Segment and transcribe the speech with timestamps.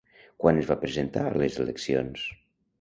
[0.43, 2.29] Quan es va presentar a les eleccions?